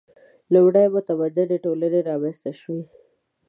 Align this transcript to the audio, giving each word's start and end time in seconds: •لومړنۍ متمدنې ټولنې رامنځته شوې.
•لومړنۍ 0.53 0.87
متمدنې 0.95 1.57
ټولنې 1.65 1.99
رامنځته 2.09 2.51
شوې. 2.61 2.81